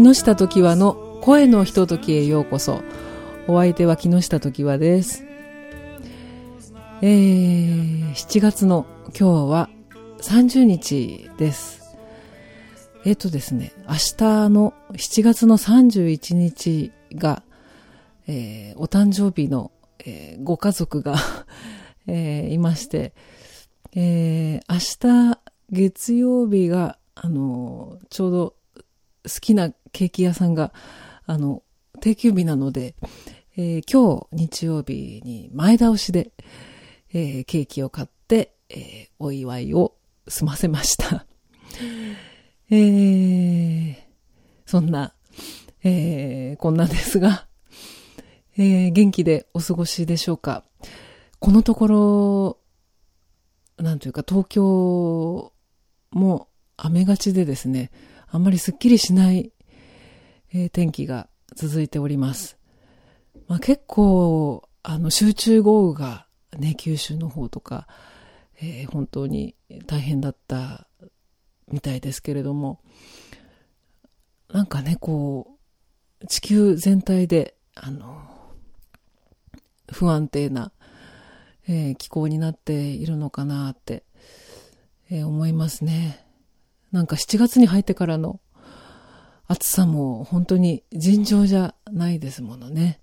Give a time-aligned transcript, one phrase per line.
[0.00, 2.80] 木下時和の声のひとときへようこそ。
[3.46, 5.26] お相手は木下時和です。
[7.02, 9.68] えー、7月の今日は
[10.22, 11.98] 30日です。
[13.04, 17.42] えっ、ー、とですね、明日の7月の31日が、
[18.26, 21.16] えー、お誕生日の、えー、ご家族が
[22.08, 23.12] えー、いまして、
[23.94, 25.38] えー、明日
[25.70, 28.54] 月曜日が、あの、ちょうど
[29.32, 30.72] 好きなケーキ屋さんが、
[31.26, 31.62] あの、
[32.00, 32.96] 定休日なので、
[33.56, 36.32] えー、今日日曜日に前倒しで、
[37.12, 39.94] えー、ケーキを買って、えー、お祝いを
[40.28, 41.26] 済ませました。
[42.70, 43.96] えー、
[44.66, 45.14] そんな、
[45.82, 47.46] えー、こんなですが、
[48.56, 50.64] えー、元気でお過ごしでしょうか。
[51.38, 52.58] このとこ
[53.76, 55.52] ろ、なんというか東京
[56.10, 57.90] も雨がちでですね、
[58.32, 59.52] あんまりすっきりしない、
[60.52, 62.56] えー、天気が続いております。
[63.48, 67.88] まあ、結構、あの、集中豪雨がね、九州の方とか、
[68.62, 70.86] えー、本当に大変だった
[71.68, 72.80] みたいですけれども、
[74.52, 75.58] なんかね、こ
[76.20, 78.22] う、地球全体で、あの、
[79.90, 80.70] 不安定な、
[81.66, 84.04] えー、気候になっているのかなって、
[85.10, 86.29] えー、思いますね。
[86.92, 88.40] なんか7月に入ってからの
[89.46, 93.00] 暑さも本当に尋常じゃないですものね。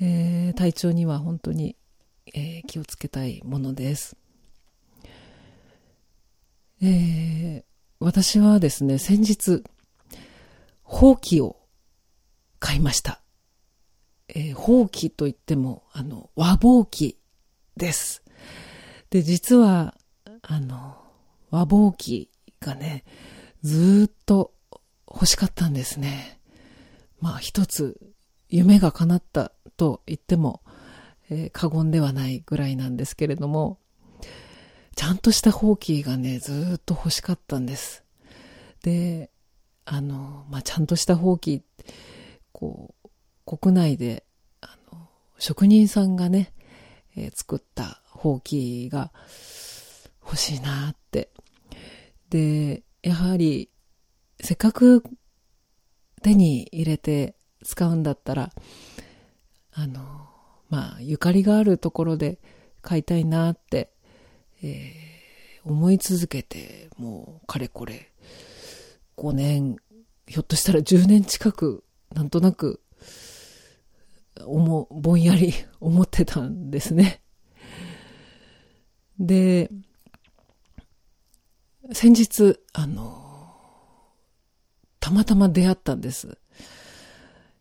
[0.00, 1.76] えー、体調には本当に、
[2.34, 4.16] えー、気をつけたいものです。
[6.82, 7.64] えー、
[8.00, 9.62] 私はですね、先日、
[10.82, 11.56] ほうきを
[12.58, 13.20] 買いました。
[14.28, 17.18] えー、ほうきといっても、あの、和ぼうき
[17.76, 18.22] です。
[19.10, 19.94] で、実は、
[20.42, 20.96] あの、
[21.50, 22.30] 和ぼうき
[22.62, 23.04] がね、
[23.62, 24.54] ずっと
[25.06, 26.40] 欲しかったんですね。
[27.20, 28.00] まあ一つ
[28.48, 30.62] 夢が叶ったと言っても、
[31.30, 33.78] えー、過言ではないぐらいなんですけれども、
[34.94, 38.04] ちゃんとしたほうきがね、ずっと欲しかったんです。
[38.82, 39.30] で、
[39.84, 41.62] あの、まあ、ちゃんとしたほうき、
[42.52, 42.94] こ
[43.46, 44.24] う、国内で、
[44.60, 45.08] あの、
[45.38, 46.52] 職人さんがね、
[47.16, 49.12] えー、作ったほうきが
[50.24, 51.30] 欲しいなって。
[52.32, 53.68] で、やはり、
[54.40, 55.04] せっかく
[56.22, 58.50] 手に入れて使うんだったら、
[59.74, 60.00] あの、
[60.70, 62.40] まあ、ゆかりがあるところで
[62.80, 63.92] 買いたいなって、
[64.62, 68.10] えー、思い続けて、もう、かれこれ、
[69.18, 69.76] 5年、
[70.26, 72.80] ひょっとしたら10年近く、なんとなく、
[74.46, 77.20] 思、ぼんやり 思ってたんですね。
[79.18, 79.70] で、
[81.94, 83.22] 先日、あの、
[85.00, 86.38] たまたま出会ったんです。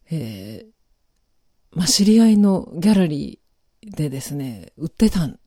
[0.10, 5.40] えー、まあ、知り合いのギャラリーでですね、売ってたん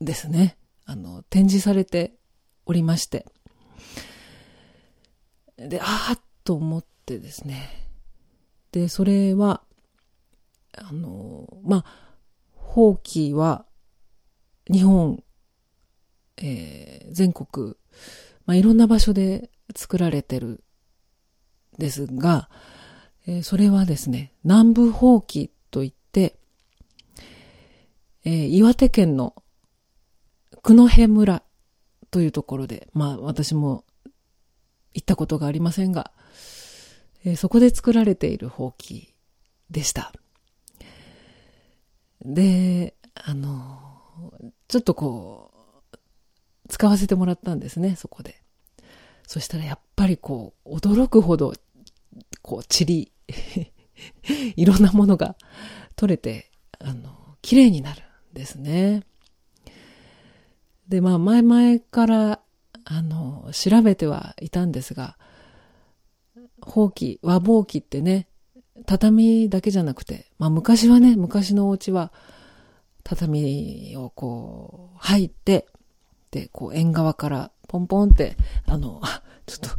[0.00, 0.56] ですね。
[0.86, 2.14] あの、展示されて
[2.66, 3.26] おりまして。
[5.56, 7.88] で、ああと思ってですね。
[8.72, 9.62] で、それは、
[10.76, 12.14] あの、まあ、
[12.52, 13.66] ほうきは、
[14.70, 15.22] 日本、
[16.38, 17.76] えー、全国、
[18.46, 20.62] まあ、いろんな場所で作られてる
[21.78, 22.48] ですが、
[23.26, 26.36] えー、それはですね、南部放棄といって、
[28.24, 29.34] えー、岩手県の
[30.62, 31.42] 九戸村
[32.10, 33.84] というところで、まあ私も
[34.94, 36.12] 行ったことがありませんが、
[37.24, 39.14] えー、そこで作られているほうき
[39.70, 40.12] でした。
[42.24, 44.32] で、あの、
[44.68, 45.53] ちょっとこう、
[46.74, 48.42] 使わせてもらったんですね、そこで。
[49.28, 51.54] そしたらやっぱりこう、驚くほど
[52.42, 53.12] こう、塵、
[54.56, 55.36] いろんなものが
[55.94, 56.50] 取れて、
[56.80, 59.04] あの、綺麗になるんですね。
[60.88, 62.40] で、まあ、前々から、
[62.84, 65.16] あの、調べてはいたんですが、
[66.60, 68.26] ほうき、和ぼうきってね、
[68.84, 72.12] 畳だけじゃなくて、まあ昔はね、昔のお家は、
[73.04, 75.68] 畳をこう、入って、
[76.52, 78.36] こう、縁側からポンポンって、
[78.66, 79.00] あの、
[79.46, 79.70] ちょっと、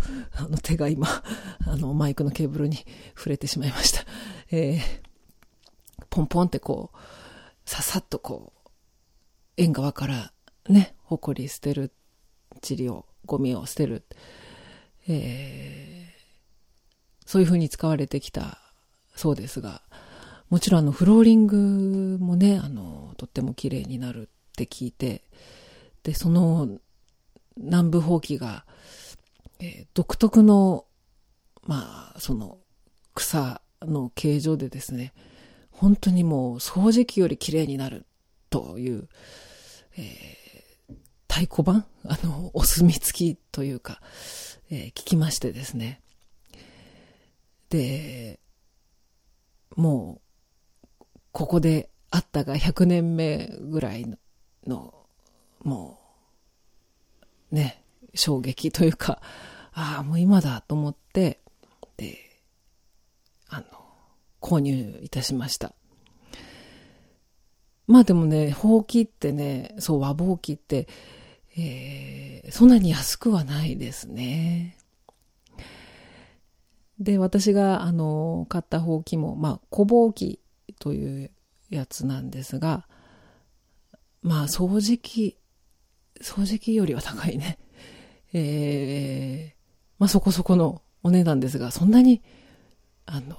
[0.43, 1.07] あの手が今、
[1.65, 2.85] あのマイクのケーブルに
[3.15, 4.05] 触れてしまいました。
[4.51, 6.97] えー、ポンポンってこう、
[7.69, 8.69] ささっとこう、
[9.57, 10.33] 縁側から
[10.69, 11.91] ね、ほこり捨てる、
[12.67, 14.05] 塵を、ゴミを捨てる。
[15.07, 18.59] えー、そういう風に使われてきた
[19.15, 19.81] そうですが、
[20.49, 25.23] もちろんあのフローリングもね、あの、とっても綺麗になるって聞いて、
[26.05, 26.69] で、その
[27.57, 28.63] 南部ほうきが、
[29.59, 30.85] えー、独特の、
[31.63, 32.59] まあ、その
[33.15, 35.13] 草の形状でですね、
[35.71, 38.05] 本当にもう掃除機より綺麗になる
[38.51, 39.09] という、
[39.97, 40.95] えー、
[41.27, 41.85] 太鼓判？
[42.05, 43.99] あの、お墨付きというか、
[44.69, 46.01] えー、聞きましてですね。
[47.69, 48.39] で、
[49.75, 50.21] も
[51.01, 54.05] う、ここであったが100年目ぐらい
[54.67, 55.04] の、
[55.65, 55.99] も
[57.51, 57.83] う、ね、
[58.13, 59.21] 衝撃というか、
[59.73, 61.41] ああ、もう今だと思って、
[61.97, 62.19] で、
[63.49, 63.65] あの、
[64.39, 65.73] 購入いたしました。
[67.87, 70.87] まあでもね、ほうきってね、そう、和ぼうきって、
[71.57, 74.77] えー、そんなに安くはないですね。
[76.99, 80.39] で、私が、あの、買ったほうきも、まあ、小ぼうき
[80.79, 81.31] という
[81.69, 82.87] やつなんですが、
[84.21, 85.37] まあ、掃除機、
[86.21, 87.57] 掃除機よりは高いね。
[88.33, 89.55] えー、
[89.99, 92.21] まあ、そこそこのお値段ですが、そんなに、
[93.05, 93.37] あの、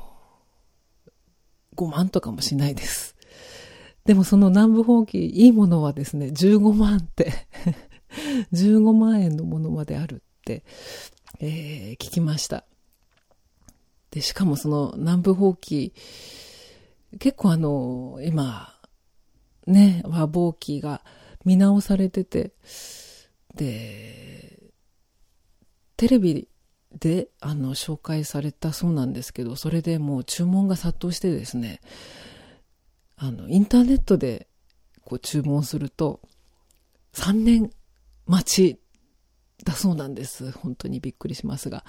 [1.76, 3.16] 5万とかもしないです。
[4.04, 7.32] でもその南部ほうき、いいものはですね、15万って
[8.52, 10.64] 15万円のものまであるって、
[11.40, 12.64] えー、聞きました。
[14.10, 15.92] で、しかもその南部ほうき、
[17.18, 18.72] 結構あの、今、
[19.66, 21.02] ね、和ぼうきが
[21.46, 22.52] 見直されてて、
[23.54, 24.60] で、
[25.96, 26.48] テレビ
[26.92, 31.80] で、あの、紹介されたそうなんですけど、それでもう注文が殺到してですね、
[33.16, 34.48] あの、インターネットで
[35.04, 36.20] こう注文すると、
[37.14, 37.70] 3年
[38.26, 38.80] 待ち
[39.64, 40.50] だそうなんです。
[40.50, 41.84] 本当にびっくりしますが。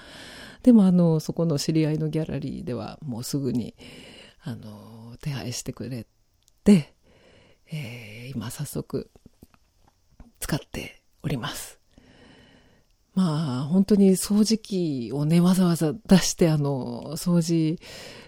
[0.62, 3.74] でもあの、そこの知り合いのギャラリーではもうすぐに、
[4.40, 6.06] あの、手配してくれ
[6.62, 6.94] て、
[7.70, 9.10] えー、今早速
[10.48, 11.78] 使っております。
[13.14, 17.78] まあ、本当に掃除機をね、わざわざ出して、あの、掃除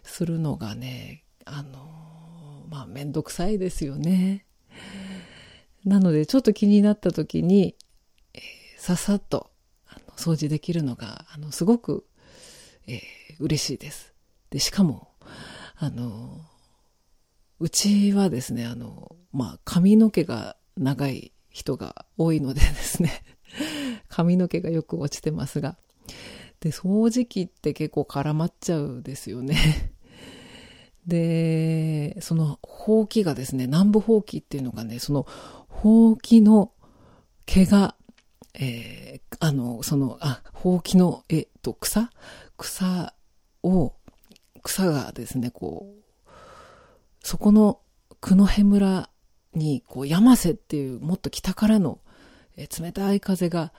[0.02, 4.44] するのがね、あの、まあ、めんどくさいですよね。
[5.86, 7.74] なので、ちょっと気になった時に、
[8.34, 8.40] えー、
[8.76, 9.50] ささっと、
[9.88, 12.04] あの、掃除できるのが、あの、すごく、
[12.86, 13.00] えー、
[13.38, 14.12] 嬉しいです。
[14.50, 15.08] で、しかも、
[15.76, 16.42] あの、
[17.60, 23.22] うちはですね、あの、まあ、髪の毛が長い人が多いのでですね、
[24.08, 25.76] 髪の毛がよく落ちてますが。
[26.60, 29.92] で、掃除機って結構絡まっちゃうですよね。
[31.06, 35.26] で、その、ほうきがですね、南部ほうきっていうのがね、その、
[35.68, 36.72] ほうきの
[37.46, 37.96] 毛が、
[38.54, 42.10] えー、あの、その、あ、ほうきの、えっと、草？
[42.58, 43.14] 草
[43.62, 43.94] を、
[44.62, 46.30] 草がですね、こう、
[47.22, 47.80] そこの、
[48.20, 49.10] 久野辺村
[49.54, 52.00] に、こう、山瀬っていう、もっと北からの、
[52.56, 53.72] え冷たい風が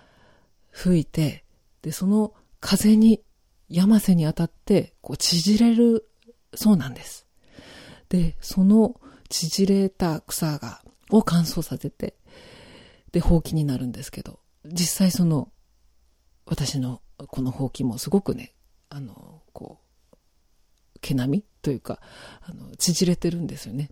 [0.71, 1.43] 吹いて、
[1.81, 3.21] で、その風に、
[3.69, 6.09] 山瀬に当たって、こう、縮れる
[6.53, 7.25] そうなんです。
[8.09, 12.15] で、その縮れた草が、を乾燥させて、
[13.11, 15.49] で、ほうきになるんですけど、実際その、
[16.45, 18.53] 私のこのほうきもすごくね、
[18.89, 19.79] あの、こ
[20.13, 20.17] う、
[20.99, 21.99] 毛並みというか、
[22.41, 23.89] あの、縮れてるんですよね。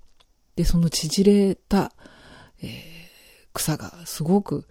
[0.59, 1.93] で、その縮れた、
[2.61, 2.89] えー
[3.53, 4.67] 草がすごく、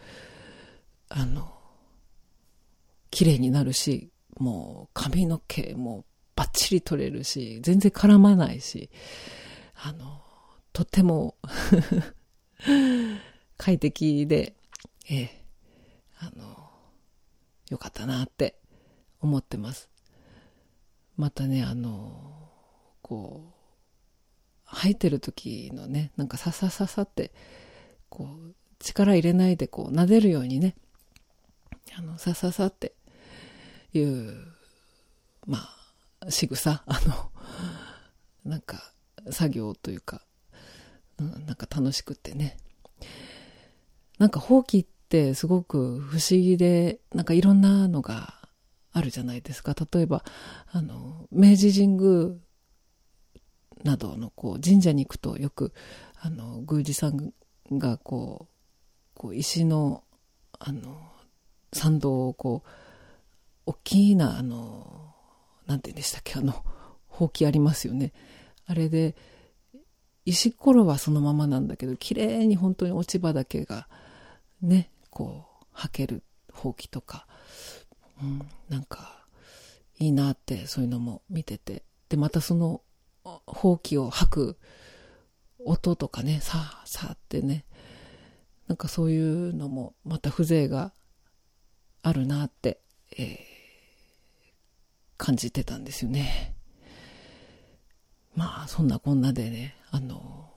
[1.08, 1.50] あの、
[3.10, 6.04] 綺麗になるし、もう髪の毛も
[6.36, 8.90] バッチリ取れるし、全然絡まないし、
[9.82, 10.20] あの、
[10.74, 11.36] とっても
[13.56, 14.54] 快適で、
[15.08, 15.44] ええ、
[16.18, 16.70] あの、
[17.70, 18.60] よかったなって
[19.20, 19.88] 思ってます。
[21.16, 22.50] またね、あの、
[23.00, 23.57] こう、
[24.70, 27.32] 吐いてる時のね、なんかささささって、
[28.08, 30.76] こう、力入れないでこう撫でるようにね、
[31.96, 32.92] あの、さささって
[33.92, 34.34] いう、
[35.46, 35.68] ま
[36.20, 37.30] あ、仕草、あの、
[38.44, 38.92] なんか、
[39.30, 40.22] 作業というか、
[41.18, 42.56] うん、なんか楽しくてね。
[44.18, 48.34] なんか、ほうきってすごく不思議で、なんかいろんなのが
[48.92, 49.74] あるじゃないですか。
[49.92, 50.24] 例えば、
[50.70, 52.36] あの、明治神宮
[53.84, 55.72] などのこう神社に行くとよく、
[56.20, 57.32] あの、宮司さん
[57.72, 60.02] がこう、こう石の、
[60.58, 61.00] あの、
[61.72, 62.68] 参道をこう、
[63.66, 65.14] 大きな、あの、
[65.66, 66.64] なんて言うんでしたっけ、あの、
[67.06, 68.12] ほうきありますよね。
[68.66, 69.16] あれで、
[70.24, 73.88] 石ころはそのままなんだけど、綺麗に本当に落ち葉だけが、
[74.60, 77.26] ね、こう、履けるほうきとか、
[78.22, 79.26] うん、なんか、
[79.98, 81.82] いいなって、そういうのも見てて。
[82.08, 82.82] で、またその、
[83.46, 84.58] ほうきを履く
[85.58, 87.64] 音とかね、さあ、さあってね、
[88.66, 90.92] なんかそういうのもまた風情が
[92.02, 92.80] あるなって、
[93.16, 93.38] えー、
[95.16, 96.54] 感じてたんですよね。
[98.34, 100.50] まあ、そんなこんなでね、あの、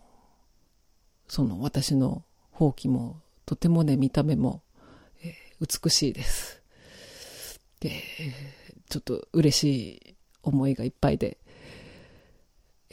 [1.27, 4.61] その私のほうきもとてもね、見た目も、
[5.23, 6.61] えー、美しいです。
[7.79, 7.91] で、
[8.89, 11.37] ちょっと嬉しい思いがいっぱいで、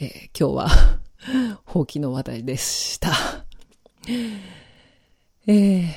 [0.01, 0.69] えー、今日は
[1.65, 3.11] ほうきの話題でした。
[5.45, 5.91] えー、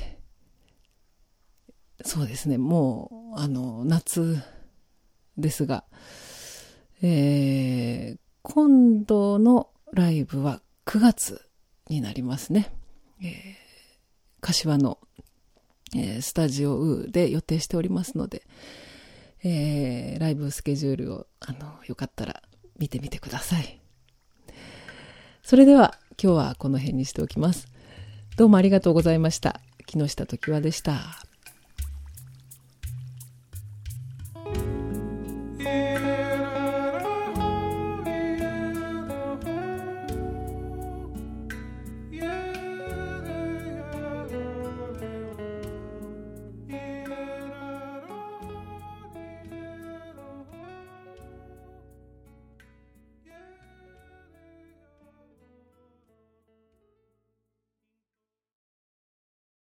[2.03, 4.43] そうですね、もう、あの、夏
[5.39, 5.85] ですが、
[7.01, 11.41] えー、今度のライブは9月
[11.89, 12.75] になりますね。
[13.23, 13.31] えー、
[14.41, 14.99] 柏の、
[15.95, 18.43] えー、スタジオウーで予定しておりますので、
[19.45, 22.43] えー、ライブスケジュールを、あの、よかったら
[22.81, 23.82] 見てみてください。
[25.43, 27.67] それでは今日はこの辺にしておきます。
[28.37, 29.61] どうもありがとうございました。
[29.87, 31.32] 木下時和でした。